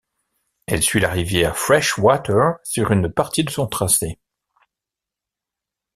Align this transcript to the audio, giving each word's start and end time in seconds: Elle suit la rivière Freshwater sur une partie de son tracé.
Elle 0.65 0.81
suit 0.81 0.99
la 0.99 1.11
rivière 1.11 1.55
Freshwater 1.55 2.55
sur 2.63 2.89
une 2.89 3.07
partie 3.13 3.43
de 3.43 3.51
son 3.51 3.67
tracé. 3.67 4.17